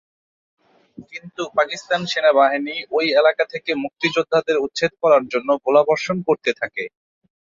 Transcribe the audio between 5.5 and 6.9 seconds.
গোলাবর্ষণ করতে থাকে।